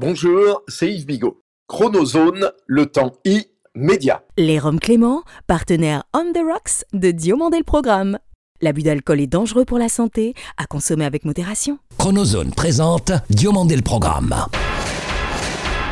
[0.00, 1.42] Bonjour, c'est Yves Bigot.
[1.66, 4.22] Chronozone, le temps immédiat.
[4.36, 8.16] Les Roms Clément, partenaire On the Rocks de Diomandé le Programme.
[8.60, 11.80] L'abus d'alcool est dangereux pour la santé, à consommer avec modération.
[11.98, 14.36] Chronozone présente Diomandé le Programme.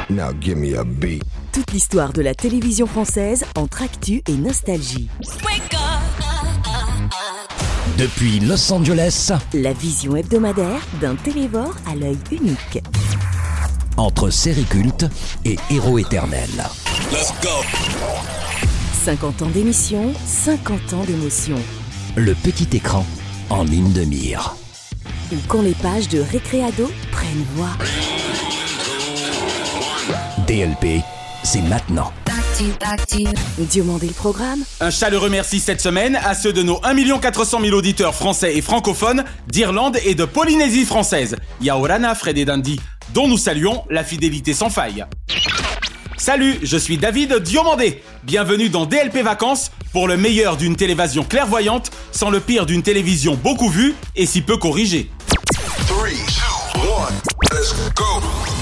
[0.08, 1.24] Now give me a beat.
[1.52, 5.08] Toute l'histoire de la télévision française entre actu et nostalgie.
[7.98, 12.84] Depuis Los Angeles, La vision hebdomadaire d'un télévore à l'œil unique.
[13.96, 15.06] Entre série culte
[15.44, 16.50] et héros éternel.
[19.04, 21.56] 50 ans d'émission, 50 ans d'émotion.
[22.16, 23.04] Le petit écran
[23.50, 24.56] en ligne de mire.
[25.32, 27.70] Ou quand les pages de Récréado prennent voix.
[30.46, 31.02] DLP,
[31.42, 32.12] c'est maintenant.
[33.58, 37.76] Diomandé le Programme, Un chaleureux merci cette semaine à ceux de nos 1 400 000
[37.76, 42.80] auditeurs français et francophones d'Irlande et de Polynésie française, Yaorana, Fred et Dandy,
[43.12, 45.04] dont nous saluons la fidélité sans faille.
[46.16, 48.02] Salut, je suis David Diomandé.
[48.24, 53.34] Bienvenue dans DLP Vacances pour le meilleur d'une télévision clairvoyante sans le pire d'une télévision
[53.34, 55.10] beaucoup vue et si peu corrigée.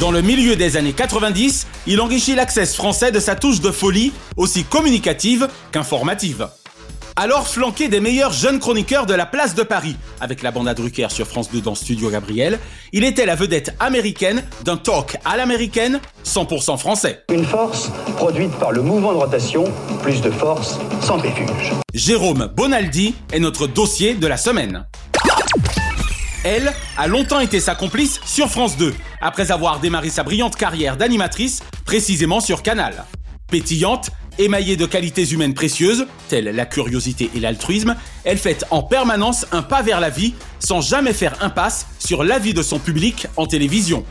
[0.00, 4.12] Dans le milieu des années 90, il enrichit l'access français de sa touche de folie,
[4.36, 6.48] aussi communicative qu'informative.
[7.16, 10.74] Alors flanqué des meilleurs jeunes chroniqueurs de la place de Paris, avec la bande à
[10.74, 12.58] Drucker sur France 2 dans Studio Gabriel,
[12.92, 17.22] il était la vedette américaine d'un talk à l'américaine, 100% français.
[17.30, 19.64] Une force produite par le mouvement de rotation,
[20.02, 21.72] plus de force, centrifuge.
[21.92, 24.84] Jérôme Bonaldi est notre dossier de la semaine.
[26.44, 30.98] Elle a longtemps été sa complice sur France 2, après avoir démarré sa brillante carrière
[30.98, 33.06] d'animatrice, précisément sur Canal.
[33.50, 39.46] Pétillante, émaillée de qualités humaines précieuses, telles la curiosité et l'altruisme, elle fait en permanence
[39.52, 43.46] un pas vers la vie, sans jamais faire impasse sur l'avis de son public en
[43.46, 44.04] télévision.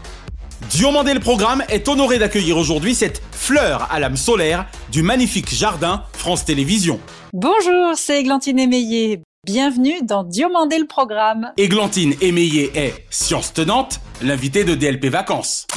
[0.72, 6.04] Diomandé le programme est honoré d'accueillir aujourd'hui cette fleur à l'âme solaire du magnifique jardin
[6.14, 7.00] France Télévisions.
[7.32, 9.22] Bonjour, c'est Églantine Émeillé.
[9.46, 11.52] Bienvenue dans Diomandé le programme.
[11.58, 15.68] Églantine Émeillé est, science tenante, l'invité de DLP Vacances.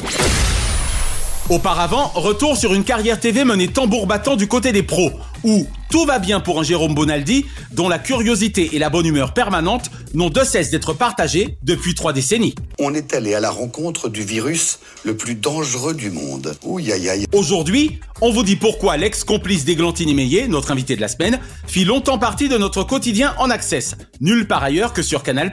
[1.49, 5.11] Auparavant, retour sur une carrière TV menée tambour battant du côté des pros,
[5.43, 9.33] où tout va bien pour un Jérôme Bonaldi, dont la curiosité et la bonne humeur
[9.33, 12.55] permanente n'ont de cesse d'être partagées depuis trois décennies.
[12.79, 16.55] On est allé à la rencontre du virus le plus dangereux du monde.
[16.63, 17.25] Ouh, aïe, aïe.
[17.33, 22.17] Aujourd'hui, on vous dit pourquoi l'ex-complice d'Églantine Émeillé, notre invité de la semaine, fit longtemps
[22.17, 25.51] partie de notre quotidien en access, nulle part ailleurs que sur Canal+.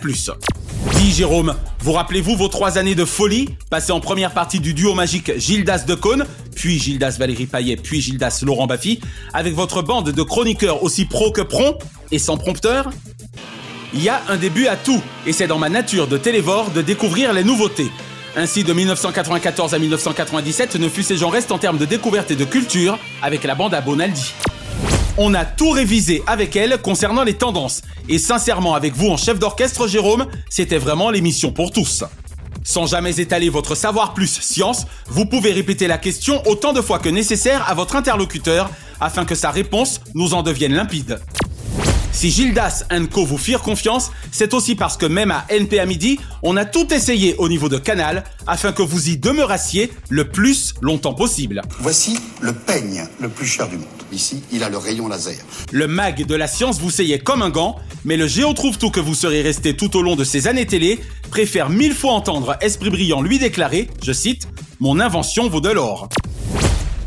[0.97, 4.94] Dis Jérôme, vous rappelez-vous vos trois années de folie, passées en première partie du duo
[4.94, 6.25] magique Gildas de Cône,
[6.55, 9.00] puis Gildas Valérie Payet, puis Gildas Laurent Baffy,
[9.33, 11.79] avec votre bande de chroniqueurs aussi pro que prompt
[12.11, 12.91] et sans prompteur
[13.93, 16.83] Il y a un début à tout, et c'est dans ma nature de télévore de
[16.83, 17.91] découvrir les nouveautés.
[18.37, 22.37] Ainsi, de 1994 à 1997 ne fut ces gens restent en termes de découverte et
[22.37, 24.33] de culture avec la bande à Bonaldi.
[25.17, 27.83] On a tout révisé avec elle concernant les tendances.
[28.09, 32.03] Et sincèrement, avec vous en chef d'orchestre, Jérôme, c'était vraiment l'émission pour tous.
[32.65, 36.99] Sans jamais étaler votre savoir plus science, vous pouvez répéter la question autant de fois
[36.99, 41.21] que nécessaire à votre interlocuteur afin que sa réponse nous en devienne limpide.
[42.15, 46.21] Si Gildas Co vous firent confiance, c'est aussi parce que même à NP à midi,
[46.44, 50.75] on a tout essayé au niveau de Canal afin que vous y demeurassiez le plus
[50.81, 51.60] longtemps possible.
[51.81, 53.88] Voici le peigne le plus cher du monde.
[54.12, 55.34] Ici, il a le rayon laser.
[55.72, 58.91] Le mag de la science vous seyait comme un gant, mais le géo trouve tout
[58.91, 61.00] que vous serez resté tout au long de ces années télé
[61.31, 64.47] préfère mille fois entendre Esprit Brillant lui déclarer, je cite,
[64.78, 66.09] Mon invention vaut de l'or.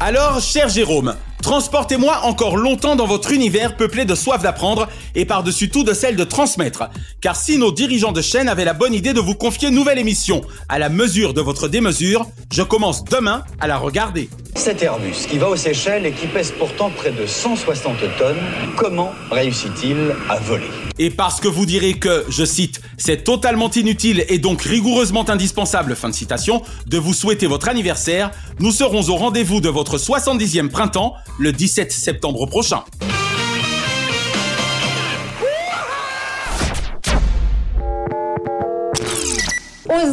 [0.02, 5.70] Alors, cher Jérôme, transportez-moi encore longtemps dans votre univers peuplé de soif d'apprendre et par-dessus
[5.70, 6.90] tout de celle de transmettre.
[7.22, 10.00] Car si nos dirigeants de chaîne avaient la bonne idée de vous confier une nouvelle
[10.00, 14.30] émission à la mesure de votre démesure, je commence demain à la regarder.
[14.56, 18.38] Cet Airbus qui va aux Seychelles et qui pèse pourtant près de 160 tonnes,
[18.76, 20.87] comment réussit-il à voler?
[21.00, 25.96] Et parce que vous direz que, je cite, c'est totalement inutile et donc rigoureusement indispensable,
[25.96, 30.70] fin de citation, de vous souhaiter votre anniversaire, nous serons au rendez-vous de votre 70e
[30.70, 32.84] printemps le 17 septembre prochain.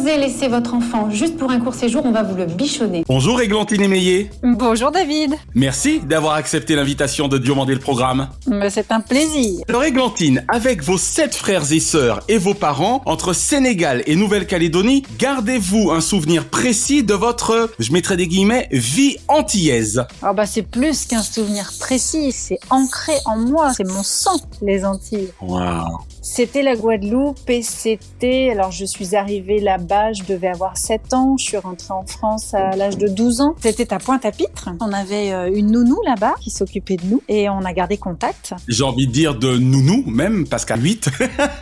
[0.05, 3.03] Osez laisser votre enfant juste pour un court séjour, on va vous le bichonner.
[3.07, 4.29] Bonjour Églantine Émeillé.
[4.43, 5.33] Bonjour David.
[5.55, 8.29] Merci d'avoir accepté l'invitation de Diomandé le programme.
[8.45, 9.63] Mais C'est un plaisir.
[9.67, 15.01] Alors Églantine, avec vos sept frères et sœurs et vos parents, entre Sénégal et Nouvelle-Calédonie,
[15.17, 20.05] gardez-vous un souvenir précis de votre, je mettrai des guillemets, vie antillaise.
[20.21, 24.85] Ah bah c'est plus qu'un souvenir précis, c'est ancré en moi, c'est mon sang, les
[24.85, 25.31] Antilles.
[25.41, 25.97] Waouh.
[26.27, 31.37] C'était la Guadeloupe et c'était, alors je suis arrivée là-bas, je devais avoir 7 ans,
[31.37, 33.55] je suis rentrée en France à l'âge de 12 ans.
[33.61, 34.69] C'était à Pointe-à-Pitre.
[34.81, 38.55] On avait euh, une nounou là-bas qui s'occupait de nous et on a gardé contact.
[38.67, 41.11] J'ai envie de dire de nounou même, parce qu'à 8,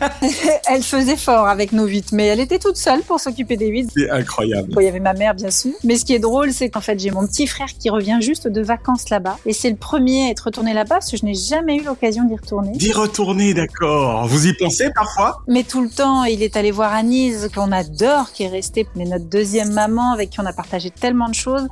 [0.70, 3.90] elle faisait fort avec nos 8, mais elle était toute seule pour s'occuper des 8.
[3.94, 4.74] c'est incroyable.
[4.78, 5.72] Il y avait ma mère, bien sûr.
[5.84, 8.48] Mais ce qui est drôle, c'est qu'en fait, j'ai mon petit frère qui revient juste
[8.48, 9.36] de vacances là-bas.
[9.44, 12.24] Et c'est le premier à être retourné là-bas parce que je n'ai jamais eu l'occasion
[12.24, 12.72] d'y retourner.
[12.72, 14.26] D'y retourner, d'accord.
[14.26, 18.32] Vous y pensez parfois Mais tout le temps, il est allé voir Anise, qu'on adore,
[18.32, 21.66] qui est restée, mais notre deuxième maman, avec qui on a partagé tellement de choses.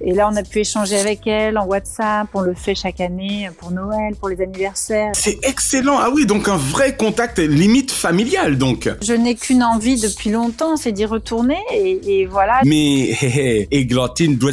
[0.00, 2.28] Et là, on a pu échanger avec elle en WhatsApp.
[2.34, 5.12] On le fait chaque année pour Noël, pour les anniversaires.
[5.14, 5.98] C'est excellent.
[5.98, 8.88] Ah oui, donc un vrai contact limite familial, donc.
[9.02, 11.58] Je n'ai qu'une envie depuis longtemps, c'est d'y retourner.
[11.72, 12.60] Et, et voilà.
[12.64, 14.52] Mais, hé, hé, Églantine doit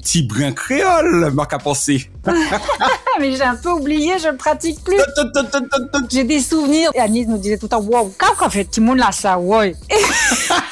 [0.00, 2.10] petits brins créoles, marque à penser.
[3.18, 5.00] Mais j'ai un peu oublié, je ne pratique plus.
[6.10, 6.90] J'ai des souvenirs.
[6.94, 9.74] Et nous disait tout le temps, wow, quand fait tout le monde là, ça, ouais.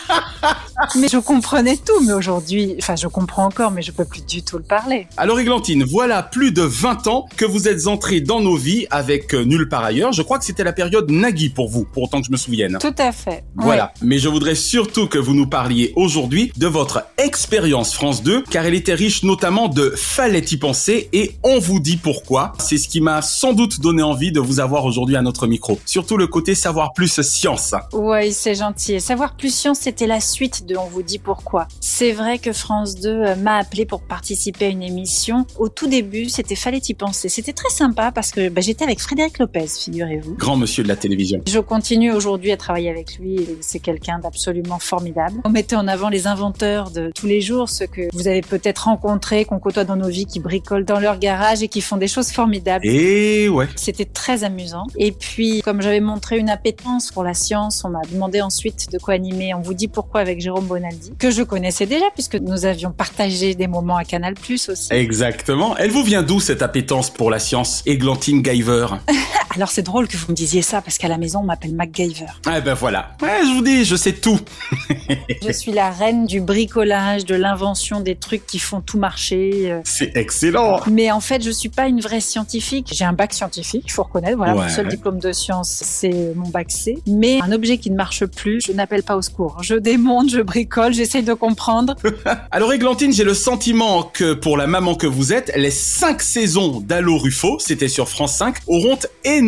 [0.96, 4.42] mais je comprenais tout, mais aujourd'hui, enfin, je comprends encore, mais je peux plus du
[4.42, 5.06] tout le parler.
[5.16, 9.34] Alors Églantine, voilà plus de 20 ans que vous êtes entrée dans nos vies avec
[9.34, 10.12] euh, Nulle part ailleurs.
[10.12, 12.78] Je crois que c'était la période Nagui pour vous, pour autant que je me souvienne.
[12.80, 13.44] Tout à fait.
[13.56, 13.92] Voilà.
[14.02, 18.64] Mais je voudrais surtout que vous nous parliez aujourd'hui de votre expérience France 2, car
[18.64, 22.52] elle était riche notamment de Fallait y penser et on vous dit pourquoi.
[22.58, 25.78] C'est ce qui m'a sans doute donné envie de vous avoir aujourd'hui à notre micro.
[25.84, 27.74] Surtout le côté savoir plus science.
[27.92, 28.94] Oui, c'est gentil.
[28.94, 31.66] Et Savoir plus science, c'était la suite de On vous dit pourquoi.
[31.80, 35.44] C'est vrai que France 2 euh, m'a appelé pour participer à une émission.
[35.58, 37.28] Au tout début, c'était Fallait y penser.
[37.28, 40.36] C'était très sympa parce que bah, j'étais avec Frédéric Lopez, figurez-vous.
[40.36, 41.40] Grand monsieur de la télévision.
[41.48, 45.40] Je continue aujourd'hui à travailler avec lui c'est quelqu'un d'absolument formidable.
[45.44, 48.84] On mettait en avant les inventeurs de tous les jours, ceux que vous avez peut-être
[48.84, 52.06] rencontrés, qu'on côtoie dans nos vies, qui bricolent dans leur garage et qui font des
[52.06, 52.86] choses formidables.
[52.86, 53.66] Et ouais.
[53.74, 54.86] C'était très amusant.
[54.96, 58.98] Et puis, comme j'avais montré une appétence pour la science, on m'a demandé ensuite de
[58.98, 62.92] co-animer On vous dit pourquoi avec Jérôme Bonaldi, que je connaissais déjà puisque nous avions
[62.92, 64.92] partagé des moments à Canal Plus aussi.
[64.92, 65.76] Exactement.
[65.76, 68.86] Elle vous vient d'où cette appétence pour la science, Églantine Guyver?
[69.58, 72.26] Alors c'est drôle que vous me disiez ça parce qu'à la maison on m'appelle MacGyver.
[72.46, 73.16] Ah ben voilà.
[73.20, 74.38] Ouais, je vous dis, je sais tout.
[75.44, 79.70] Je suis la reine du bricolage, de l'invention des trucs qui font tout marcher.
[79.72, 79.80] euh.
[79.82, 80.80] C'est excellent.
[80.90, 82.88] Mais en fait, je suis pas une vraie scientifique.
[82.92, 84.36] J'ai un bac scientifique, il faut reconnaître.
[84.36, 86.98] Voilà, mon seul diplôme de science, c'est mon bac C.
[87.08, 89.56] Mais un objet qui ne marche plus, je n'appelle pas au secours.
[89.62, 91.96] Je démonte, je bricole, j'essaye de comprendre.
[92.52, 96.80] Alors Églantine, j'ai le sentiment que pour la maman que vous êtes, les cinq saisons
[96.80, 99.47] d'Allo Ruffo, c'était sur France 5, auront énormément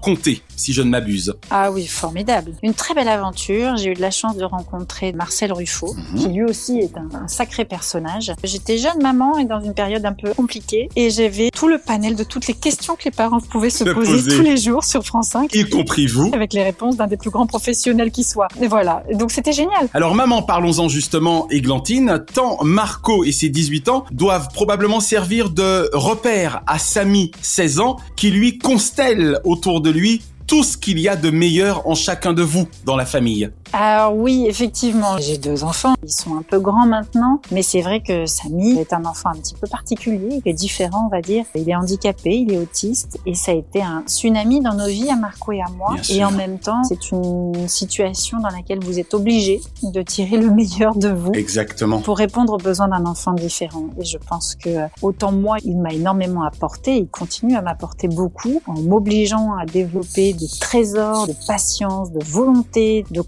[0.00, 1.34] compté, si je ne m'abuse.
[1.50, 2.52] Ah oui, formidable.
[2.62, 3.76] Une très belle aventure.
[3.76, 6.18] J'ai eu de la chance de rencontrer Marcel Ruffo, Mhm.
[6.20, 8.32] qui lui aussi est un, un sacré personnage.
[8.44, 10.88] J'étais jeune maman et dans une période un peu compliquée.
[10.96, 13.90] Et j'avais tout le panel de toutes les questions que les parents pouvaient se Se
[13.90, 14.36] poser, poser.
[14.36, 15.54] tous les jours sur France 5.
[15.54, 16.30] Y compris vous.
[16.34, 18.48] Avec les réponses d'un des plus grands professionnels qui soit.
[18.60, 19.02] Et voilà.
[19.14, 19.88] Donc c'était génial.
[19.94, 22.24] Alors maman, parlons-en justement, Églantine.
[22.34, 27.96] Tant Marco et ses 18 ans doivent probablement servir de repère à Samy, 16 ans,
[28.16, 32.32] qui lui constelle autour de lui tout ce qu'il y a de meilleur en chacun
[32.32, 33.50] de vous dans la famille.
[33.78, 35.92] Alors oui, effectivement, j'ai deux enfants.
[36.02, 39.36] Ils sont un peu grands maintenant, mais c'est vrai que Samy est un enfant un
[39.36, 41.44] petit peu particulier, il est différent, on va dire.
[41.54, 45.10] Il est handicapé, il est autiste, et ça a été un tsunami dans nos vies,
[45.10, 45.92] à Marco et à moi.
[45.92, 46.28] Bien Et sûr.
[46.28, 50.96] en même temps, c'est une situation dans laquelle vous êtes obligé de tirer le meilleur
[50.96, 51.32] de vous.
[51.34, 52.00] Exactement.
[52.00, 53.88] Pour répondre aux besoins d'un enfant différent.
[54.00, 58.62] Et je pense que autant moi, il m'a énormément apporté, il continue à m'apporter beaucoup
[58.66, 63.20] en m'obligeant à développer des trésors de patience, de volonté, de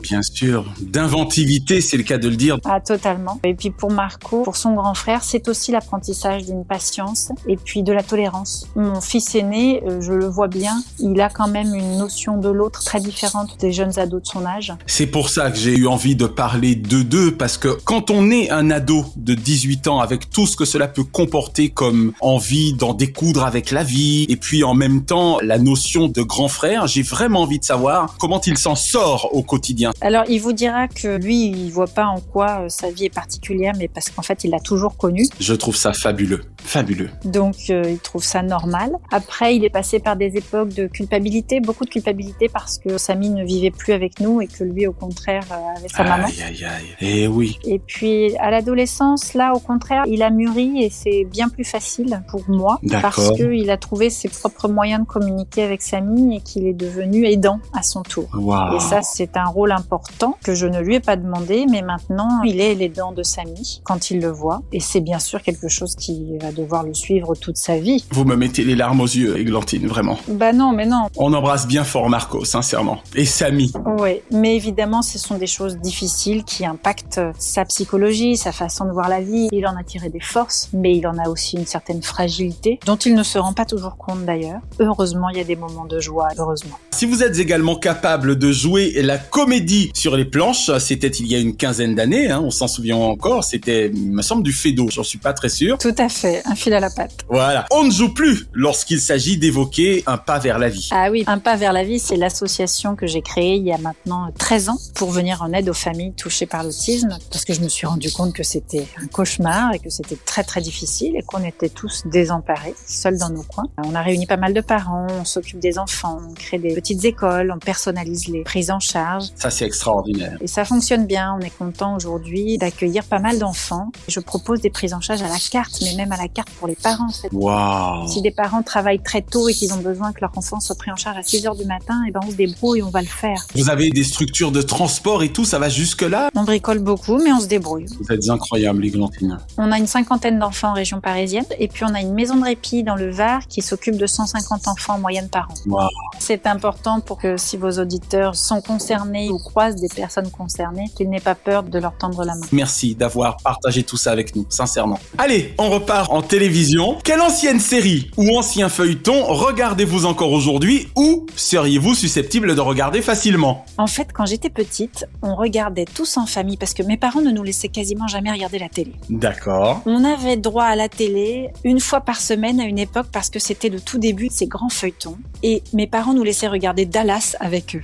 [0.00, 0.64] Bien sûr.
[0.80, 2.58] D'inventivité, c'est le cas de le dire.
[2.64, 3.40] Ah, totalement.
[3.44, 7.82] Et puis pour Marco, pour son grand frère, c'est aussi l'apprentissage d'une patience et puis
[7.82, 8.66] de la tolérance.
[8.76, 12.48] Mon fils aîné, euh, je le vois bien, il a quand même une notion de
[12.48, 14.72] l'autre très différente des jeunes ados de son âge.
[14.86, 18.30] C'est pour ça que j'ai eu envie de parler de deux, parce que quand on
[18.30, 22.74] est un ado de 18 ans, avec tout ce que cela peut comporter comme envie
[22.74, 26.86] d'en découdre avec la vie, et puis en même temps la notion de grand frère,
[26.86, 29.92] j'ai vraiment envie de savoir comment il s'en sort au quotidien.
[30.00, 33.14] Alors, il vous dira que lui, il voit pas en quoi euh, sa vie est
[33.14, 35.24] particulière, mais parce qu'en fait, il l'a toujours connu.
[35.40, 37.10] Je trouve ça fabuleux, fabuleux.
[37.24, 38.92] Donc, euh, il trouve ça normal.
[39.10, 43.30] Après, il est passé par des époques de culpabilité, beaucoup de culpabilité parce que Samy
[43.30, 46.26] ne vivait plus avec nous et que lui, au contraire, euh, avait sa maman.
[46.26, 46.96] Aïe, aïe, aïe.
[47.00, 47.58] Eh oui.
[47.64, 52.22] Et puis à l'adolescence, là, au contraire, il a mûri et c'est bien plus facile
[52.28, 56.66] pour moi parce qu'il a trouvé ses propres moyens de communiquer avec Samy et qu'il
[56.66, 58.28] est devenu aidant à son tour.
[58.34, 58.76] Waouh.
[58.76, 62.42] Et ça, C'est un rôle important que je ne lui ai pas demandé, mais maintenant
[62.42, 64.62] il est l'aidant de Samy quand il le voit.
[64.72, 68.04] Et c'est bien sûr quelque chose qui va devoir le suivre toute sa vie.
[68.10, 70.18] Vous me mettez les larmes aux yeux, Églantine, vraiment.
[70.28, 71.08] Bah non, mais non.
[71.16, 72.98] On embrasse bien fort Marco, sincèrement.
[73.14, 73.72] Et Samy.
[73.98, 78.90] Oui, mais évidemment, ce sont des choses difficiles qui impactent sa psychologie, sa façon de
[78.90, 79.48] voir la vie.
[79.52, 82.96] Il en a tiré des forces, mais il en a aussi une certaine fragilité, dont
[82.96, 84.60] il ne se rend pas toujours compte d'ailleurs.
[84.78, 86.78] Heureusement, il y a des moments de joie, heureusement.
[86.92, 91.34] Si vous êtes également capable de jouer la comédie sur les planches, c'était il y
[91.34, 94.88] a une quinzaine d'années, hein, on s'en souvient encore, c'était, il me semble, du Fedo,
[94.90, 95.78] j'en suis pas très sûr.
[95.78, 97.24] Tout à fait, un fil à la patte.
[97.28, 97.66] Voilà.
[97.70, 100.88] On ne joue plus lorsqu'il s'agit d'évoquer un pas vers la vie.
[100.92, 103.78] Ah oui, un pas vers la vie, c'est l'association que j'ai créée il y a
[103.78, 107.60] maintenant 13 ans pour venir en aide aux familles touchées par l'autisme, parce que je
[107.60, 111.22] me suis rendu compte que c'était un cauchemar et que c'était très très difficile et
[111.22, 113.66] qu'on était tous désemparés, seuls dans nos coins.
[113.78, 117.04] On a réuni pas mal de parents, on s'occupe des enfants, on crée des petites
[117.04, 119.24] écoles, on personnalise les prises en charge.
[119.36, 120.36] Ça, c'est extraordinaire.
[120.40, 121.36] Et ça fonctionne bien.
[121.38, 123.90] On est content aujourd'hui d'accueillir pas mal d'enfants.
[124.08, 126.68] Je propose des prises en charge à la carte, mais même à la carte pour
[126.68, 127.08] les parents.
[127.32, 128.08] Wow.
[128.08, 130.90] Si des parents travaillent très tôt et qu'ils ont besoin que leur enfant soit pris
[130.90, 133.06] en charge à 6 heures du matin, et ben on se débrouille, on va le
[133.06, 133.46] faire.
[133.54, 137.18] Vous avez des structures de transport et tout, ça va jusque là On bricole beaucoup,
[137.18, 137.86] mais on se débrouille.
[138.00, 139.38] Vous êtes incroyable, Églantine.
[139.58, 142.44] On a une cinquantaine d'enfants en région parisienne, et puis on a une maison de
[142.44, 145.54] répit dans le Var qui s'occupe de 150 enfants en moyenne par an.
[145.66, 145.88] Wow.
[146.18, 151.08] C'est important pour que si vos auditeurs sont concernés ou croisent des personnes concernées, qu'ils
[151.08, 152.46] n'aient pas peur de leur tendre la main.
[152.50, 154.98] Merci d'avoir partagé tout ça avec nous, sincèrement.
[155.16, 156.98] Allez, on repart en télévision.
[157.04, 163.64] Quelle ancienne série ou ancien feuilleton regardez-vous encore aujourd'hui ou seriez-vous susceptible de regarder facilement?
[163.78, 167.30] En fait, quand j'étais petite, on regardait tous en famille parce que mes parents ne
[167.30, 168.92] nous laissaient quasiment jamais regarder la télé.
[169.08, 169.82] D'accord.
[169.86, 173.38] On avait droit à la télé une fois par semaine à une époque parce que
[173.38, 175.16] c'était le tout début de ces grands feuilletons.
[175.44, 177.82] Et mes parents nous laissaient regarder Dallas avec eux.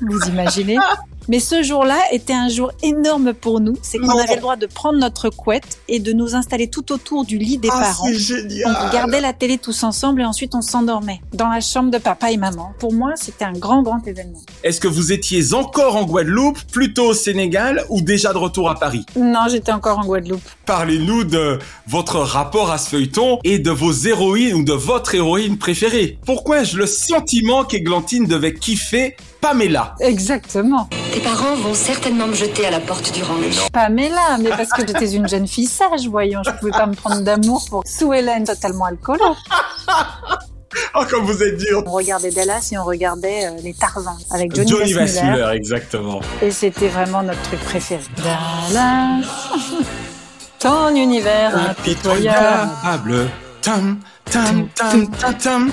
[0.00, 0.78] Vous imaginez?
[1.28, 3.74] Mais ce jour-là était un jour énorme pour nous.
[3.82, 7.24] C'est qu'on avait le droit de prendre notre couette et de nous installer tout autour
[7.24, 8.04] du lit des Ah, parents.
[8.06, 8.76] c'est On génial.
[8.88, 12.36] regardait la télé tous ensemble et ensuite on s'endormait dans la chambre de papa et
[12.36, 12.72] maman.
[12.78, 14.40] Pour moi, c'était un grand, grand événement.
[14.62, 18.74] Est-ce que vous étiez encore en Guadeloupe, plutôt au Sénégal ou déjà de retour à
[18.76, 19.04] Paris?
[19.16, 20.42] Non, j'étais encore en Guadeloupe.
[20.64, 25.58] Parlez-nous de votre rapport à ce feuilleton et de vos héroïnes ou de votre héroïne
[25.58, 26.18] préférée.
[26.26, 29.94] Pourquoi ai-je le sentiment qu'Églantine devait kiffer Pamela?
[30.00, 30.88] Exactement.
[31.16, 33.70] Tes parents vont certainement me jeter à la porte du ranch.
[33.72, 36.42] Pamela, mais parce que j'étais une jeune fille sage, voyons.
[36.44, 39.24] Je pouvais pas me prendre d'amour pour Sue Ellen, totalement alcoolo.
[40.94, 44.54] Oh, comme vous êtes dur On regardait Dallas et on regardait euh, les Tarzans avec
[44.54, 44.92] Johnny, Johnny.
[44.92, 46.20] Weissmuller, exactement.
[46.42, 48.02] Et c'était vraiment notre truc préféré.
[48.18, 49.24] Dallas,
[50.58, 52.70] ton univers impitoyable.
[52.84, 53.30] Impitoyable.
[53.62, 55.72] Tam, tam, tam, tam, tam.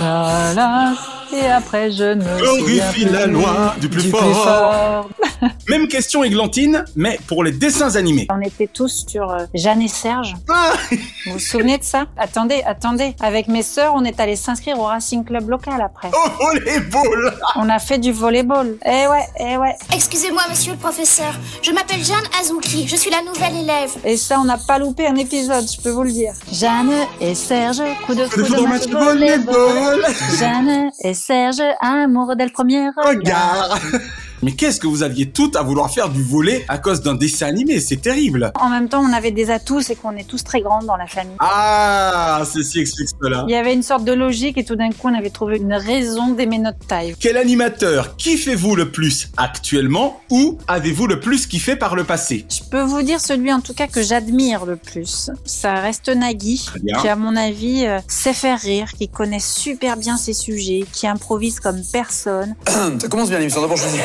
[0.00, 5.08] Dallas, et après je ne Glorifie la loi du plus fort.
[5.68, 8.26] Même question Églantine, mais pour les dessins animés.
[8.30, 10.34] On était tous sur euh, Jeanne et Serge.
[10.48, 10.72] Ah
[11.26, 12.06] Vous vous souvenez de ça?
[12.16, 13.14] Attendez, attendez.
[13.20, 16.10] Avec mes sœurs, on est allé s'inscrire au Racing Club local après.
[16.14, 18.76] oh, oh, boules On a fait du volleyball.
[18.84, 19.74] Eh ouais, eh ouais.
[19.92, 21.34] Excusez-moi, monsieur le professeur.
[21.62, 22.86] Je m'appelle Jeanne Azuki.
[22.88, 23.90] Je suis la nouvelle élève.
[24.04, 26.32] Et ça, on n'a pas loupé un épisode, je peux vous le dire.
[26.52, 29.54] Jeanne et Serge, coup de Le foudre, match volleyball.
[29.54, 30.06] volleyball.
[30.38, 33.06] Jeanne et Serge, amour dès le premier regard.
[33.08, 33.80] Regarde
[34.46, 37.48] Mais qu'est-ce que vous aviez tout à vouloir faire du volet à cause d'un dessin
[37.48, 37.80] animé?
[37.80, 40.84] C'est terrible En même temps, on avait des atouts, c'est qu'on est tous très grands
[40.84, 41.34] dans la famille.
[41.40, 43.44] Ah, ceci explique cela.
[43.48, 45.74] Il y avait une sorte de logique et tout d'un coup, on avait trouvé une
[45.74, 47.16] raison d'aimer notre taille.
[47.18, 52.46] Quel animateur kiffez-vous le plus actuellement ou avez-vous le plus kiffé par le passé?
[52.48, 55.28] Je peux vous dire celui en tout cas que j'admire le plus.
[55.44, 60.16] Ça reste Nagui, qui à mon avis euh, sait faire rire, qui connaît super bien
[60.16, 62.54] ses sujets, qui improvise comme personne.
[63.00, 63.60] Ça commence bien l'émission.
[63.60, 64.02] D'abord, je vous dis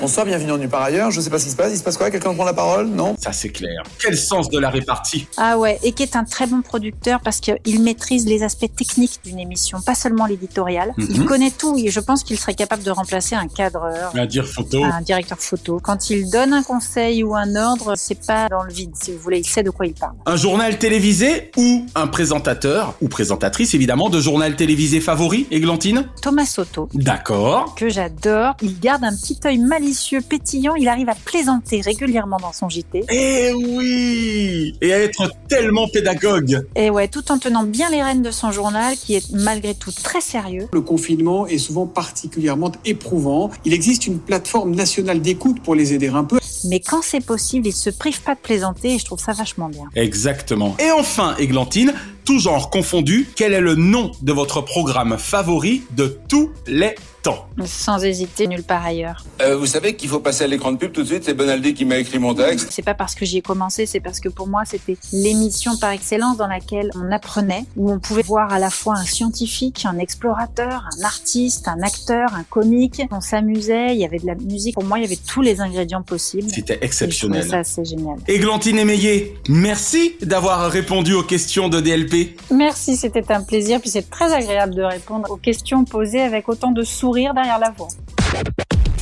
[0.00, 1.10] bonsoir, bienvenue en nulle par ailleurs.
[1.10, 1.72] Je sais pas ce qui se passe.
[1.72, 2.10] Il se passe quoi?
[2.10, 2.86] Quelqu'un prend la parole?
[2.88, 3.16] Non?
[3.18, 3.82] Ça c'est clair.
[3.98, 5.26] Quel sens de la répartie?
[5.36, 9.20] Ah ouais, et qui est un très bon producteur parce qu'il maîtrise les aspects techniques
[9.24, 10.92] d'une émission, pas seulement l'éditorial.
[10.98, 11.26] Il Mhm.
[11.26, 14.12] connaît tout et je pense qu'il serait capable de remplacer un cadreur.
[14.14, 14.82] À dire photo.
[14.84, 15.80] Un directeur photo.
[15.82, 19.18] Quand il donne un conseil ou un ordre, c'est pas dans le vide, si vous
[19.18, 19.38] voulez.
[19.40, 20.14] Il sait de quoi il parle.
[20.26, 26.08] Un journal télévisé ou un présentateur ou présentatrice évidemment de journal télévisé favori, Églantine?
[26.22, 27.74] Thomas Soto, D'accord.
[27.74, 28.54] que j'adore.
[28.62, 30.74] Il garde un petit œil malicieux, pétillant.
[30.74, 33.04] Il arrive à plaisanter régulièrement dans son JT.
[33.10, 36.66] Eh oui Et à être tellement pédagogue.
[36.76, 39.92] Et ouais, tout en tenant bien les rênes de son journal, qui est malgré tout
[39.92, 40.68] très sérieux.
[40.72, 43.50] Le confinement est souvent particulièrement éprouvant.
[43.64, 46.38] Il existe une plateforme nationale d'écoute pour les aider un peu.
[46.66, 49.68] Mais quand c'est possible, il se prive pas de plaisanter et je trouve ça vachement
[49.68, 49.84] bien.
[49.94, 50.76] Exactement.
[50.78, 51.92] Et enfin, Églantine,
[52.24, 57.48] tout genre confondu, quel est le nom de votre programme favori de tous les temps
[57.64, 59.24] Sans hésiter, nulle part ailleurs.
[59.40, 61.74] Euh, vous savez qu'il faut passer à l'écran de pub tout de suite, c'est Bonaldi
[61.74, 62.68] qui m'a écrit mon texte.
[62.70, 65.90] C'est pas parce que j'y ai commencé, c'est parce que pour moi c'était l'émission par
[65.90, 69.98] excellence dans laquelle on apprenait, où on pouvait voir à la fois un scientifique, un
[69.98, 73.02] explorateur, un artiste, un acteur, un comique.
[73.10, 74.74] On s'amusait, il y avait de la musique.
[74.74, 76.50] Pour moi, il y avait tous les ingrédients possibles.
[76.52, 77.46] C'était exceptionnel.
[77.46, 78.16] Et ça, c'est génial.
[78.28, 82.13] Églantine Émeillé, merci d'avoir répondu aux questions de DLP.
[82.50, 83.80] Merci, c'était un plaisir.
[83.80, 87.70] Puis c'est très agréable de répondre aux questions posées avec autant de sourire derrière la
[87.70, 87.88] voix.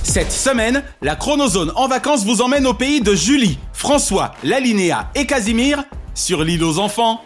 [0.03, 5.27] Cette semaine, la Chronozone en vacances vous emmène au pays de Julie, François, Lalinéa et
[5.27, 7.23] Casimir sur l'île aux enfants.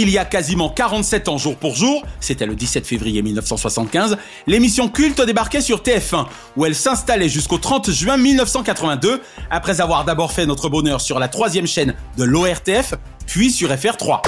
[0.00, 4.88] Il y a quasiment 47 ans jour pour jour, c'était le 17 février 1975, l'émission
[4.88, 6.26] Culte débarquait sur TF1,
[6.56, 11.26] où elle s'installait jusqu'au 30 juin 1982, après avoir d'abord fait notre bonheur sur la
[11.26, 12.94] troisième chaîne de l'ORTF,
[13.26, 14.22] puis sur FR3.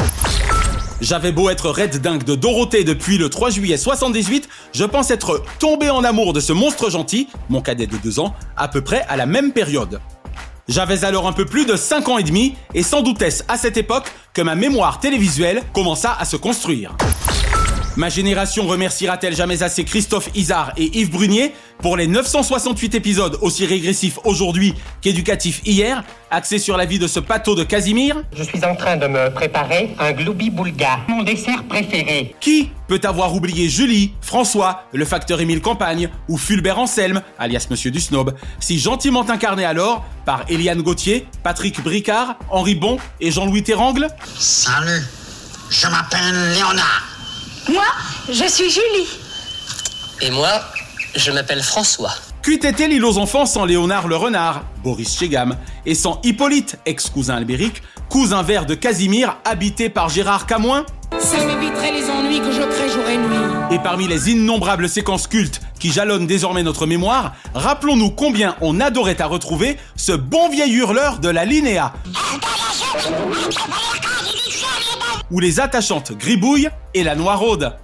[1.01, 5.45] J'avais beau être red dingue de Dorothée depuis le 3 juillet 78, je pense être
[5.61, 9.03] tombé en amour de ce monstre gentil, mon cadet de 2 ans, à peu près
[9.09, 10.01] à la même période.
[10.69, 13.57] J'avais alors un peu plus de 5 ans et demi, et sans doute est-ce à
[13.57, 16.95] cette époque que ma mémoire télévisuelle commença à se construire.
[17.97, 23.67] Ma génération remerciera-t-elle jamais assez Christophe Isard et Yves Brunier pour les 968 épisodes aussi
[23.67, 28.23] régressifs aujourd'hui qu'éducatifs hier, axés sur la vie de ce pâteau de Casimir?
[28.33, 32.37] Je suis en train de me préparer un gloubi boulga, mon dessert préféré.
[32.39, 37.91] Qui peut avoir oublié Julie, François, le facteur Émile Campagne ou Fulbert Anselme, alias Monsieur
[37.91, 43.65] du Snob, si gentiment incarné alors par Eliane Gauthier, Patrick Bricard, Henri Bon et Jean-Louis
[43.65, 44.07] Terrangle?
[44.39, 45.03] Salut,
[45.71, 47.20] je m'appelle Léonard.
[47.69, 47.85] Moi,
[48.29, 49.09] je suis Julie.
[50.23, 50.49] Et moi,
[51.15, 52.13] je m'appelle François.
[52.43, 57.37] Qu'eût été l'île aux enfants sans Léonard le renard, Boris Chegam, et sans Hippolyte, ex-cousin
[57.37, 60.87] albérique, cousin vert de Casimir, habité par Gérard Camoin
[61.19, 63.37] Ça m'éviterait les ennuis que je crée jour et nuit.
[63.73, 69.21] Et parmi les innombrables séquences cultes qui jalonnent désormais notre mémoire, rappelons-nous combien on adorait
[69.21, 71.93] à retrouver ce bon vieil hurleur de la Linéa.
[75.31, 77.77] Ou les attachantes Gribouille et la Noiraude.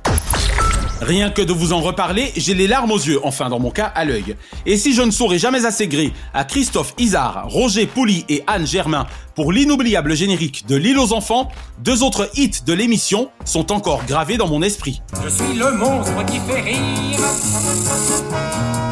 [1.00, 3.92] Rien que de vous en reparler, j'ai les larmes aux yeux, enfin dans mon cas
[3.94, 4.34] à l'œil.
[4.64, 8.66] Et si je ne saurais jamais assez gré à Christophe Isard, Roger Pouli et Anne
[8.66, 14.06] Germain pour l'inoubliable générique de L'île aux enfants, deux autres hits de l'émission sont encore
[14.06, 15.02] gravés dans mon esprit.
[15.22, 17.20] Je suis le monstre qui fait rire.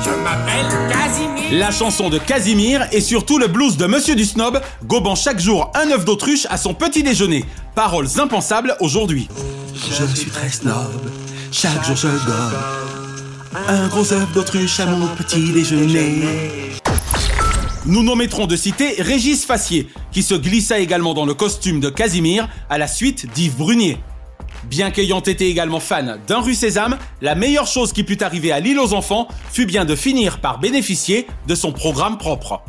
[0.04, 1.58] Je m'appelle Casimir.
[1.58, 5.70] La chanson de Casimir et surtout le blues de Monsieur du Snob, gobant chaque jour
[5.74, 7.46] un œuf d'autruche à son petit déjeuner.
[7.74, 9.28] Paroles impensables aujourd'hui.
[9.74, 11.23] Je suis très snob.
[11.56, 12.58] Chaque jour je gobe
[13.68, 16.72] un gros œuf d'autruche à mon petit déjeuner.
[17.86, 22.48] Nous mettrons de citer Régis Fassier, qui se glissa également dans le costume de Casimir
[22.68, 23.98] à la suite d'Yves Brunier.
[24.64, 28.58] Bien qu'ayant été également fan d'un rue Sésame, la meilleure chose qui put arriver à
[28.58, 32.62] l'île aux enfants fut bien de finir par bénéficier de son programme propre.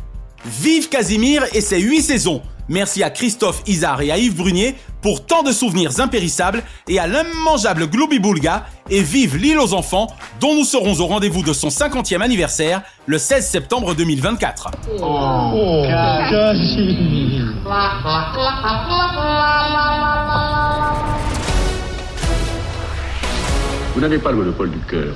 [0.62, 4.74] Vive Casimir et ses 8 saisons Merci à Christophe Isard et à Yves Brunier
[5.06, 10.08] pour tant de souvenirs impérissables et à l'immangeable Glooby Boulga et vive l'île aux enfants
[10.40, 14.68] dont nous serons au rendez-vous de son 50e anniversaire le 16 septembre 2024.
[23.94, 25.14] Vous n'avez pas le monopole du cœur.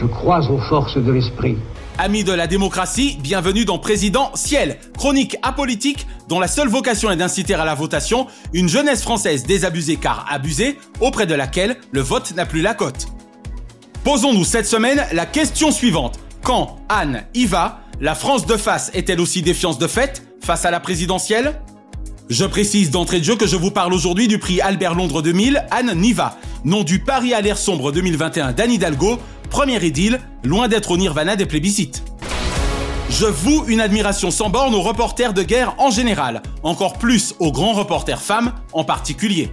[0.00, 1.58] Je crois aux forces de l'esprit.
[1.98, 7.16] Amis de la démocratie, bienvenue dans Président Ciel, chronique apolitique dont la seule vocation est
[7.16, 12.34] d'inciter à la votation une jeunesse française désabusée car abusée, auprès de laquelle le vote
[12.36, 13.06] n'a plus la cote.
[14.04, 16.18] Posons-nous cette semaine la question suivante.
[16.42, 20.70] Quand Anne y va, la France de face est-elle aussi défiance de fait face à
[20.70, 21.54] la présidentielle?
[22.28, 25.64] Je précise d'entrée de jeu que je vous parle aujourd'hui du prix Albert Londres 2000
[25.70, 30.90] Anne Niva, nom du Paris à l'air sombre 2021 d'Anne Hidalgo, Premier idylle, loin d'être
[30.90, 32.02] au nirvana des plébiscites.
[33.08, 37.52] Je voue une admiration sans borne aux reporters de guerre en général, encore plus aux
[37.52, 39.50] grands reporters femmes en particulier.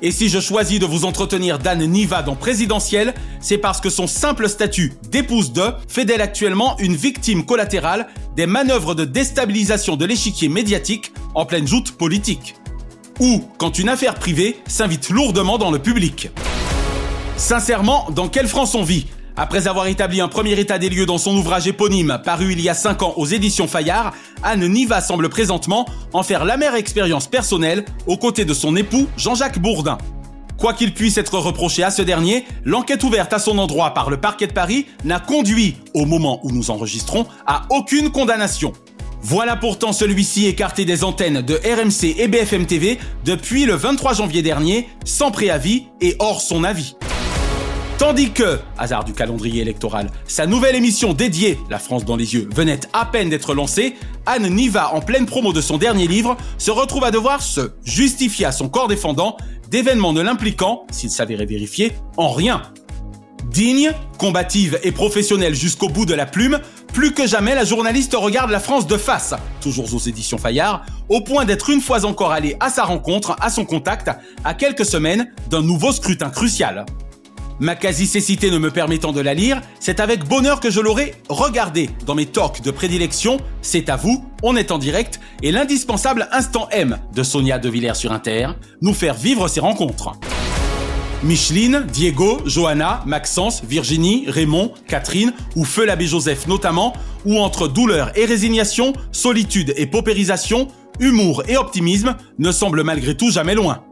[0.00, 4.08] Et si je choisis de vous entretenir d'Anne Niva dans Présidentiel, c'est parce que son
[4.08, 10.04] simple statut d'épouse de fait d'elle actuellement une victime collatérale des manœuvres de déstabilisation de
[10.04, 12.56] l'échiquier médiatique en pleine joute politique.
[13.20, 16.30] Ou quand une affaire privée s'invite lourdement dans le public.
[17.42, 19.06] Sincèrement, dans quelle France on vit?
[19.36, 22.68] Après avoir établi un premier état des lieux dans son ouvrage éponyme, paru il y
[22.68, 24.12] a 5 ans aux éditions Fayard,
[24.44, 29.58] Anne Niva semble présentement en faire l'amère expérience personnelle aux côtés de son époux Jean-Jacques
[29.58, 29.98] Bourdin.
[30.56, 34.18] Quoi qu'il puisse être reproché à ce dernier, l'enquête ouverte à son endroit par le
[34.18, 38.72] parquet de Paris n'a conduit, au moment où nous enregistrons, à aucune condamnation.
[39.20, 44.42] Voilà pourtant celui-ci écarté des antennes de RMC et BFM TV depuis le 23 janvier
[44.42, 46.94] dernier, sans préavis et hors son avis.
[47.98, 52.48] Tandis que, hasard du calendrier électoral, sa nouvelle émission dédiée, La France dans les yeux,
[52.54, 53.94] venait à peine d'être lancée,
[54.26, 58.46] Anne Niva, en pleine promo de son dernier livre, se retrouve à devoir se justifier
[58.46, 59.36] à son corps défendant
[59.70, 62.62] d'événements ne l'impliquant, s'il s'avérait vérifié, en rien.
[63.50, 66.60] Digne, combative et professionnelle jusqu'au bout de la plume,
[66.92, 71.20] plus que jamais la journaliste regarde la France de face, toujours aux éditions Fayard, au
[71.20, 74.10] point d'être une fois encore allée à sa rencontre, à son contact,
[74.44, 76.84] à quelques semaines d'un nouveau scrutin crucial.
[77.60, 81.90] Ma quasi-cécité ne me permettant de la lire, c'est avec bonheur que je l'aurai regardée
[82.06, 86.68] dans mes talks de prédilection, c'est à vous, on est en direct, et l'indispensable Instant
[86.70, 88.48] M de Sonia De Villers sur Inter,
[88.80, 90.12] nous faire vivre ces rencontres.
[91.22, 98.10] Micheline, Diego, Johanna, Maxence, Virginie, Raymond, Catherine ou Feu l'abbé Joseph notamment, ou entre douleur
[98.18, 100.66] et résignation, solitude et paupérisation,
[100.98, 103.84] humour et optimisme, ne semblent malgré tout jamais loin.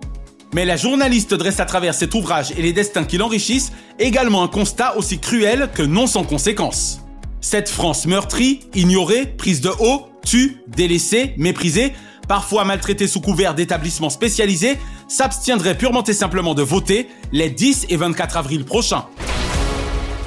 [0.52, 4.48] Mais la journaliste dresse à travers cet ouvrage et les destins qui l'enrichissent également un
[4.48, 7.00] constat aussi cruel que non sans conséquence.
[7.40, 11.92] Cette France meurtrie, ignorée, prise de haut, tue, délaissée, méprisée,
[12.28, 14.76] parfois maltraitée sous couvert d'établissements spécialisés,
[15.08, 19.06] s'abstiendrait purement et simplement de voter les 10 et 24 avril prochains.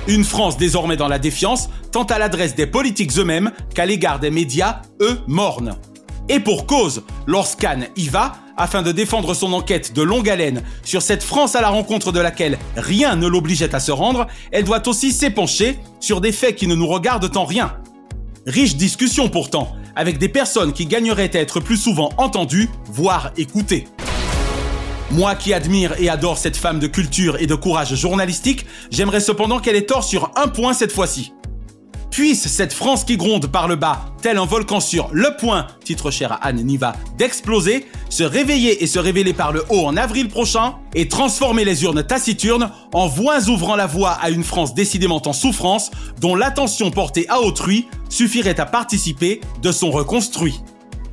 [0.08, 4.32] Une France désormais dans la défiance, tant à l'adresse des politiques eux-mêmes qu'à l'égard des
[4.32, 5.78] médias, eux, mornes.
[6.30, 11.02] Et pour cause, lorsqu'Anne y va, afin de défendre son enquête de longue haleine sur
[11.02, 14.88] cette France à la rencontre de laquelle rien ne l'obligeait à se rendre, elle doit
[14.88, 17.78] aussi s'épancher sur des faits qui ne nous regardent en rien.
[18.46, 23.86] Riche discussion pourtant, avec des personnes qui gagneraient à être plus souvent entendues, voire écoutées.
[25.12, 29.60] Moi qui admire et adore cette femme de culture et de courage journalistique, j'aimerais cependant
[29.60, 31.34] qu'elle ait tort sur un point cette fois-ci.
[32.14, 36.12] Puisse cette France qui gronde par le bas, tel un volcan sur le point, titre
[36.12, 40.30] cher à Anne Niva, d'exploser, se réveiller et se révéler par le haut en avril
[40.30, 45.24] prochain, et transformer les urnes taciturnes en voix ouvrant la voie à une France décidément
[45.26, 45.90] en souffrance,
[46.22, 50.62] dont l'attention portée à autrui suffirait à participer de son reconstruit.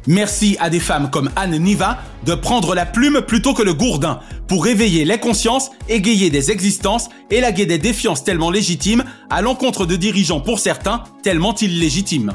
[0.07, 4.21] Merci à des femmes comme Anne Niva de prendre la plume plutôt que le gourdin
[4.49, 9.97] pour réveiller les consciences, égayer des existences, élaguer des défiances tellement légitimes à l'encontre de
[9.97, 12.35] dirigeants pour certains tellement illégitimes.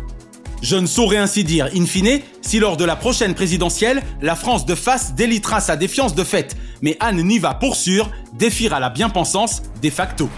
[0.61, 4.65] Je ne saurais ainsi dire, in fine, si lors de la prochaine présidentielle, la France
[4.65, 9.63] de face délitera sa défiance de fait, mais Anne Niva pour sûr défiera la bien-pensance
[9.81, 10.29] de facto.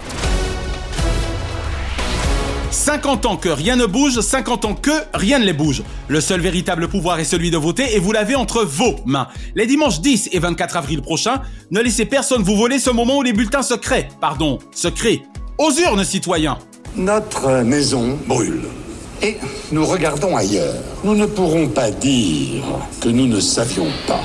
[2.70, 5.82] 50 ans que rien ne bouge, 50 ans que rien ne les bouge.
[6.08, 9.28] Le seul véritable pouvoir est celui de voter et vous l'avez entre vos mains.
[9.54, 13.22] Les dimanches 10 et 24 avril prochains, ne laissez personne vous voler ce moment où
[13.22, 14.08] les bulletins se créent.
[14.20, 15.22] Pardon, se créent.
[15.56, 16.58] Aux urnes, citoyens.
[16.96, 18.62] Notre maison brûle.
[19.22, 19.36] Et
[19.72, 20.74] nous regardons ailleurs.
[21.04, 22.62] Nous ne pourrons pas dire
[23.00, 24.20] que nous ne savions pas.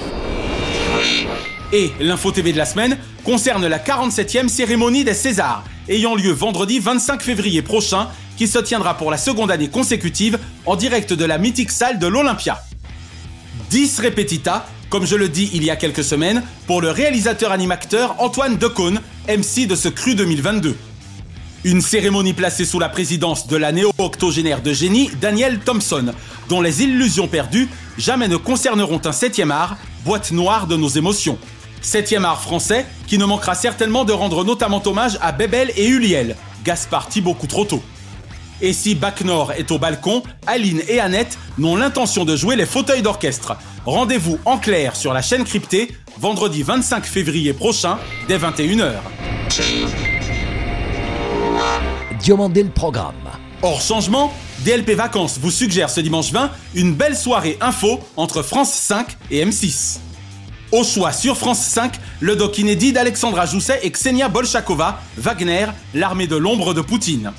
[1.71, 6.79] Et l'info TV de la semaine concerne la 47e cérémonie des Césars, ayant lieu vendredi
[6.79, 11.37] 25 février prochain qui se tiendra pour la seconde année consécutive en direct de la
[11.37, 12.61] mythique salle de l'Olympia.
[13.69, 18.15] 10 répétita, comme je le dis il y a quelques semaines, pour le réalisateur animateur
[18.19, 20.75] Antoine Decaune, MC de ce cru 2022.
[21.65, 26.13] Une cérémonie placée sous la présidence de la néo-octogénaire de génie Daniel Thompson,
[26.49, 31.37] dont les illusions perdues jamais ne concerneront un septième art, boîte noire de nos émotions.
[31.81, 36.35] Septième art français qui ne manquera certainement de rendre notamment hommage à Bébel et Uliel,
[36.63, 37.09] Gaspard
[37.47, 37.83] trop tôt.
[38.61, 42.65] Et si Bac Nord est au balcon, Aline et Annette n'ont l'intention de jouer les
[42.65, 43.55] fauteuils d'orchestre.
[43.85, 45.89] Rendez-vous en clair sur la chaîne cryptée
[46.19, 48.93] vendredi 25 février prochain dès 21h.
[52.19, 53.15] Diomandé le programme.
[53.61, 58.73] Hors changement, DLP Vacances vous suggère ce dimanche 20 une belle soirée info entre France
[58.73, 59.99] 5 et M6.
[60.71, 66.27] Au choix sur France 5, le doc inédit d'Alexandra Jousset et Ksenia Bolchakova, Wagner, l'armée
[66.27, 67.31] de l'ombre de Poutine.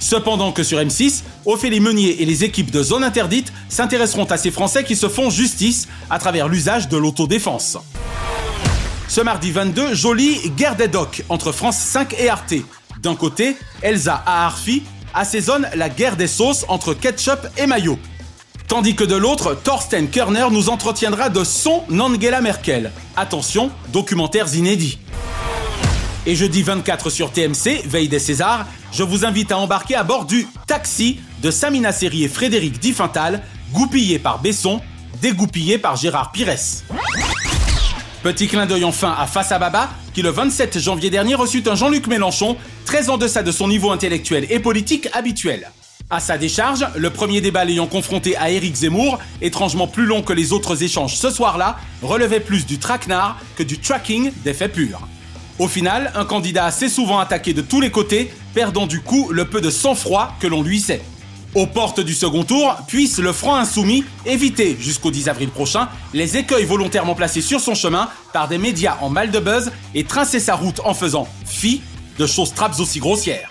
[0.00, 4.50] Cependant que sur M6, Ophélie Meunier et les équipes de Zone Interdite s'intéresseront à ces
[4.50, 7.78] Français qui se font justice à travers l'usage de l'autodéfense.
[9.08, 12.54] Ce mardi 22, jolie guerre des docs entre France 5 et Arte.
[13.02, 14.82] D'un côté, Elsa Aarfi
[15.14, 17.98] assaisonne la guerre des sauces entre ketchup et mayo.
[18.68, 22.92] Tandis que de l'autre, Thorsten Körner nous entretiendra de son Angela Merkel.
[23.16, 24.98] Attention, documentaires inédits.
[26.28, 30.26] Et jeudi 24 sur TMC, veille des Césars, je vous invite à embarquer à bord
[30.26, 34.82] du Taxi de Samina Seri et Frédéric Diffental, goupillé par Besson,
[35.22, 36.82] dégoupillé par Gérard Pires.
[38.22, 41.74] Petit clin d'œil enfin à Face à Baba, qui le 27 janvier dernier reçut un
[41.74, 45.70] Jean-Luc Mélenchon très en deçà de son niveau intellectuel et politique habituel.
[46.10, 50.34] À sa décharge, le premier débat l'ayant confronté à Éric Zemmour, étrangement plus long que
[50.34, 55.08] les autres échanges ce soir-là, relevait plus du traquenard que du tracking des faits purs.
[55.58, 59.44] Au final, un candidat assez souvent attaqué de tous les côtés, perdant du coup le
[59.44, 61.02] peu de sang-froid que l'on lui sait.
[61.54, 66.36] Aux portes du second tour, puisse le franc insoumis éviter jusqu'au 10 avril prochain les
[66.36, 70.38] écueils volontairement placés sur son chemin par des médias en mal de buzz et tracer
[70.38, 71.80] sa route en faisant fi
[72.18, 73.50] de choses trappes aussi grossières.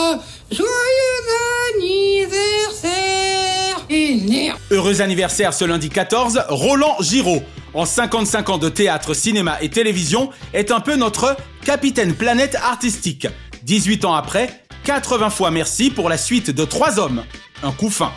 [4.99, 7.41] Anniversaire ce lundi 14, Roland Giraud.
[7.73, 13.27] En 55 ans de théâtre, cinéma et télévision, est un peu notre capitaine planète artistique.
[13.63, 17.23] 18 ans après, 80 fois merci pour la suite de Trois hommes.
[17.63, 18.11] Un coup fin.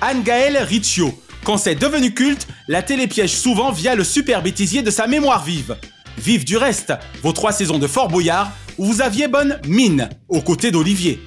[0.00, 1.16] Anne-Gaëlle Riccio.
[1.44, 5.44] Quand c'est devenu culte, la télé piège souvent via le super bêtisier de sa mémoire
[5.44, 5.76] vive.
[6.18, 10.42] Vive du reste, vos trois saisons de Fort Boyard, où vous aviez bonne mine, aux
[10.42, 11.20] côtés d'Olivier.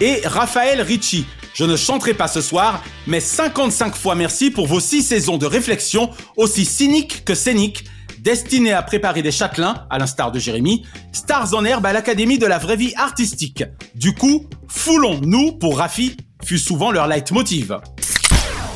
[0.00, 4.80] Et Raphaël Ricci, je ne chanterai pas ce soir, mais 55 fois merci pour vos
[4.80, 7.84] 6 saisons de réflexion aussi cyniques que scéniques,
[8.18, 12.46] destinées à préparer des châtelains, à l'instar de Jérémy, stars en herbe à l'Académie de
[12.46, 13.64] la vraie vie artistique.
[13.94, 17.78] Du coup, foulons-nous pour Rafi, fut souvent leur leitmotiv.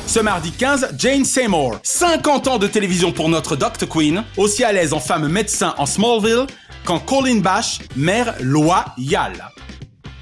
[0.07, 1.79] Ce mardi 15, Jane Seymour.
[1.83, 3.87] 50 ans de télévision pour notre Dr.
[3.87, 6.47] Queen, aussi à l'aise en femme médecin en Smallville
[6.83, 9.51] qu'en Colin Bash, mère loyale.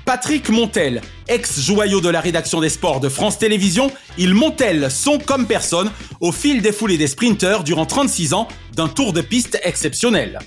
[0.09, 5.45] Patrick Montel, ex-joyau de la rédaction des sports de France Télévisions, il montelle son comme
[5.45, 10.39] personne au fil des foulées des sprinteurs durant 36 ans d'un tour de piste exceptionnel.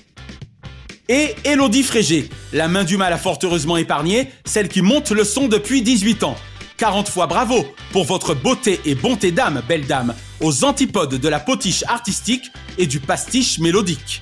[1.07, 5.23] Et Elodie Frégé, la main du mal a fort heureusement épargné, celle qui monte le
[5.23, 6.35] son depuis 18 ans.
[6.75, 11.39] 40 fois bravo pour votre beauté et bonté d'âme, belle dame, aux antipodes de la
[11.39, 14.19] potiche artistique et du pastiche mélodique.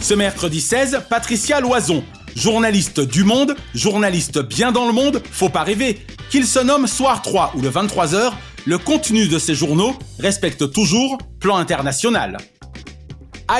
[0.00, 2.04] Ce mercredi 16, Patricia Loison,
[2.36, 5.98] journaliste du Monde, journaliste bien dans le monde, faut pas rêver,
[6.30, 8.32] qu'il se nomme Soir 3 ou le 23h,
[8.66, 12.36] le contenu de ces journaux respecte toujours plan international.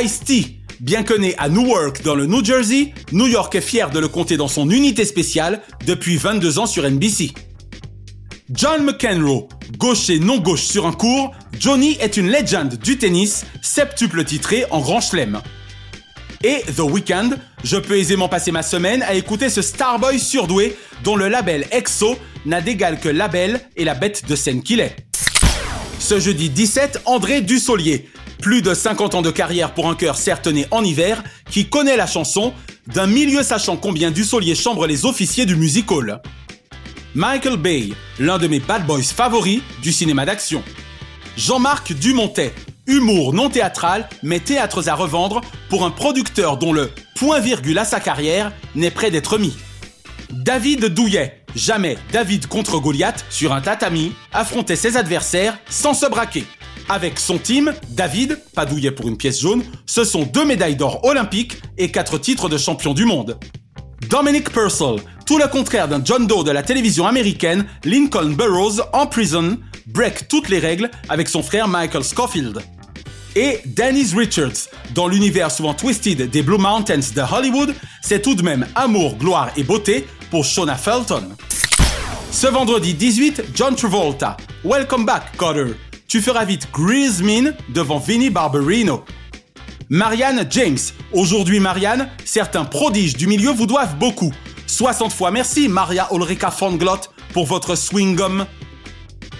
[0.02, 3.98] Ice-T, bien que né à Newark dans le New Jersey, New York est fier de
[3.98, 7.32] le compter dans son unité spéciale depuis 22 ans sur NBC.
[8.50, 14.24] John McEnroe, gaucher non gauche sur un court, Johnny est une légende du tennis, septuple
[14.24, 15.40] titré en Grand Chelem.
[16.46, 17.30] Et The Weeknd,
[17.64, 22.16] je peux aisément passer ma semaine à écouter ce Starboy surdoué dont le label EXO
[22.44, 24.94] n'a d'égal que label et la bête de scène qu'il est.
[25.98, 28.08] Ce jeudi 17, André Dussolier,
[28.40, 31.96] plus de 50 ans de carrière pour un cœur certes né en hiver, qui connaît
[31.96, 32.52] la chanson,
[32.86, 36.20] d'un milieu sachant combien Dussolier chambre les officiers du music hall.
[37.16, 37.88] Michael Bay,
[38.20, 40.62] l'un de mes bad boys favoris du cinéma d'action.
[41.36, 42.54] Jean-Marc Dumontet,
[42.86, 48.00] humour non théâtral, mais théâtres à revendre pour un producteur dont le point-virgule à sa
[48.00, 49.56] carrière n'est près d'être mis.
[50.30, 56.44] David Douillet, jamais David contre Goliath sur un tatami, affrontait ses adversaires sans se braquer.
[56.88, 61.04] Avec son team, David, pas Douillet pour une pièce jaune, ce sont deux médailles d'or
[61.04, 63.38] olympiques et quatre titres de champion du monde.
[64.08, 69.06] Dominic Purcell, tout le contraire d'un John Doe de la télévision américaine, Lincoln Burroughs en
[69.06, 72.62] prison, break toutes les règles avec son frère Michael Scofield.
[73.38, 78.42] Et Dennis Richards, dans l'univers souvent twisted des Blue Mountains de Hollywood, c'est tout de
[78.42, 81.28] même amour, gloire et beauté pour Shona Felton.
[82.30, 85.74] Ce vendredi 18, John Travolta, Welcome back, Cotter.
[86.08, 89.04] Tu feras vite Grease Mean devant Vinnie Barbarino.
[89.90, 90.78] Marianne James.
[91.12, 94.32] Aujourd'hui Marianne, certains prodiges du milieu vous doivent beaucoup.
[94.66, 96.78] 60 fois merci Maria Ulrika von
[97.34, 98.46] pour votre swing-gum.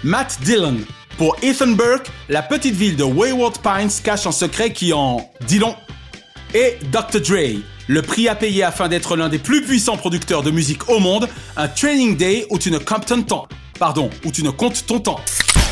[0.03, 0.77] Matt Dillon.
[1.17, 5.57] Pour Ethan Burke, la petite ville de Wayward Pines cache un secret qui en dit
[5.57, 5.75] long.
[6.53, 7.19] Et Dr.
[7.21, 7.61] Dre.
[7.87, 11.27] Le prix à payer afin d'être l'un des plus puissants producteurs de musique au monde,
[11.55, 13.47] un training day où tu ne comptes ton temps.
[13.79, 15.19] Pardon, où tu ne comptes ton temps.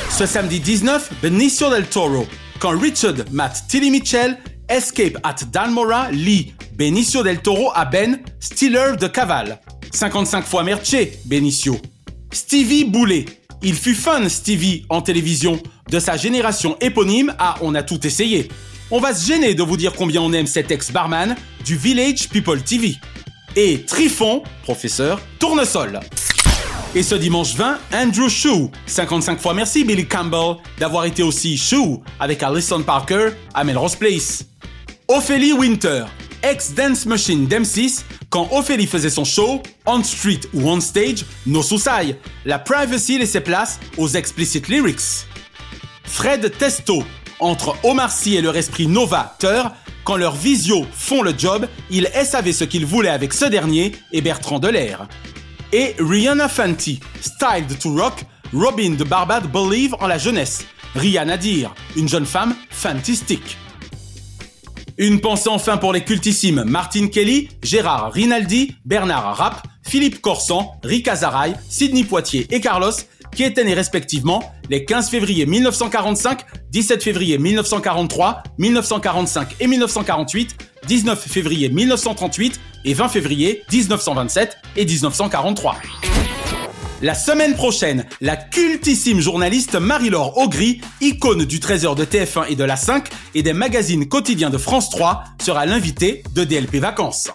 [0.10, 2.25] Ce samedi 19, Benicio del Toro.
[2.60, 8.97] Quand Richard Matt Tilly Mitchell Escape at Dalmora lit Benicio del Toro à Ben, Stealer
[8.97, 9.60] de Cavale.
[9.91, 11.77] 55 fois Merche, Benicio.
[12.31, 13.25] Stevie Boulet.
[13.62, 15.60] Il fut fun, Stevie, en télévision.
[15.89, 18.50] De sa génération éponyme à On a tout essayé.
[18.91, 22.62] On va se gêner de vous dire combien on aime cet ex-barman du Village People
[22.62, 22.96] TV.
[23.56, 26.00] Et Trifon, professeur, tournesol.
[26.94, 28.70] Et ce dimanche 20, Andrew Shue.
[28.86, 34.46] 55 fois merci Billy Campbell d'avoir été aussi Shue avec Alison Parker à Melrose Place.
[35.08, 36.06] Ophélie Winter,
[36.45, 42.15] ex-dance machine d'M6, quand Ophélie faisait son show, on street ou on stage, no souci,
[42.45, 45.25] la privacy laissait place aux explicit lyrics.
[46.03, 47.03] Fred Testo,
[47.39, 52.53] entre Omar Sy et leur esprit novateur, quand leurs visio font le job, ils savaient
[52.53, 55.08] ce qu'ils voulaient avec ce dernier et Bertrand Delair.
[55.73, 60.63] Et Rihanna Fenty, styled to rock, Robin de Barbade believe en la jeunesse.
[60.93, 63.58] Rihanna dire, une jeune femme fantastique.
[64.97, 71.10] Une pensée enfin pour les cultissimes Martin Kelly, Gérard Rinaldi, Bernard Rapp, Philippe Corsan, Rick
[71.10, 72.93] Azaray, Sidney Poitier et Carlos,
[73.36, 80.55] qui étaient nés respectivement les 15 février 1945, 17 février 1943, 1945 et 1948,
[80.88, 85.75] 19 février 1938 et 20 février 1927 et 1943.
[87.06, 92.63] La semaine prochaine, la cultissime journaliste Marie-Laure Augry, icône du trésor de TF1 et de
[92.63, 97.30] la 5 et des magazines quotidiens de France 3, sera l'invitée de DLP Vacances.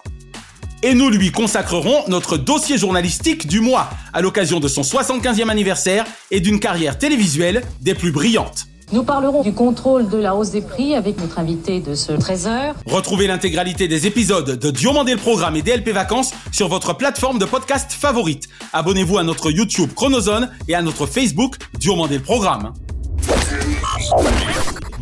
[0.83, 6.03] Et nous lui consacrerons notre dossier journalistique du mois, à l'occasion de son 75e anniversaire
[6.31, 8.67] et d'une carrière télévisuelle des plus brillantes.
[8.93, 12.73] Nous parlerons du contrôle de la hausse des prix avec notre invité de ce 13h.
[12.85, 17.45] Retrouvez l'intégralité des épisodes de Diomandé le Programme et DLP Vacances sur votre plateforme de
[17.45, 18.49] podcast favorite.
[18.73, 22.73] Abonnez-vous à notre YouTube Chronozone et à notre Facebook Diomandé le Programme.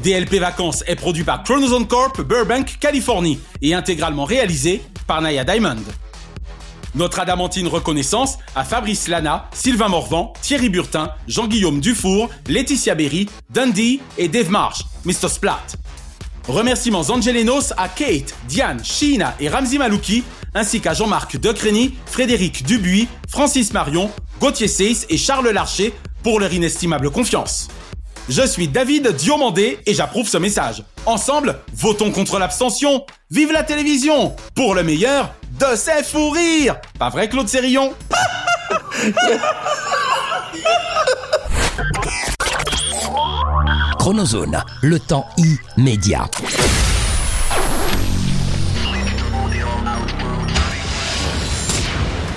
[0.04, 5.78] DLP Vacances est produit par Chronozone Corp, Burbank, Californie et intégralement réalisé par Naya Diamond.
[6.96, 14.00] Notre adamantine reconnaissance à Fabrice Lana, Sylvain Morvan, Thierry Burtin, Jean-Guillaume Dufour, Laetitia Berry, Dundee
[14.18, 15.30] et Dave Marsh, Mr.
[15.30, 15.62] Splat.
[16.48, 20.24] Remerciements angelenos à Kate, Diane, Sheena et Ramzi Malouki,
[20.56, 26.52] ainsi qu'à Jean-Marc Decreny, Frédéric Dubuis, Francis Marion, Gauthier Seyss et Charles Larcher pour leur
[26.52, 27.68] inestimable confiance.
[28.30, 30.84] Je suis David Diomandé et j'approuve ce message.
[31.06, 33.06] Ensemble, votons contre l'abstention.
[33.32, 37.94] Vive la télévision Pour le meilleur de ses fous rires Pas vrai Claude Sérillon?
[44.00, 45.28] Chronozone, le temps
[45.78, 46.26] immédiat.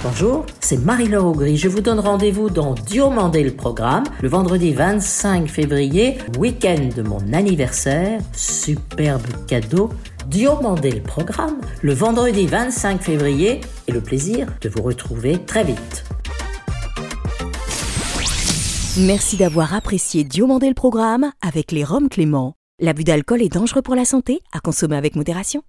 [0.02, 1.56] Bonjour, c'est Marie-Laure Augry.
[1.56, 7.32] Je vous donne rendez-vous dans Diomandé le programme le vendredi 25 février, week-end de mon
[7.32, 8.20] anniversaire.
[8.32, 9.90] Superbe cadeau.
[10.26, 16.04] Diomandé le programme le vendredi 25 février et le plaisir de vous retrouver très vite.
[18.98, 22.54] Merci d'avoir apprécié Diomandé le programme avec les Roms Clément.
[22.78, 25.62] L'abus d'alcool est dangereux pour la santé, à consommer avec modération.